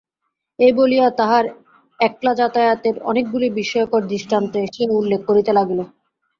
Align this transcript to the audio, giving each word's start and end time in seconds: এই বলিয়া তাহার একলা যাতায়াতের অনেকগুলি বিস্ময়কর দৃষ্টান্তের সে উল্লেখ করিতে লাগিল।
এই 0.59 0.71
বলিয়া 0.73 1.07
তাহার 1.19 1.45
একলা 1.99 2.33
যাতায়াতের 2.35 2.95
অনেকগুলি 3.03 3.47
বিস্ময়কর 3.57 4.01
দৃষ্টান্তের 4.07 4.65
সে 4.75 4.83
উল্লেখ 4.99 5.21
করিতে 5.29 5.51
লাগিল। 5.57 5.79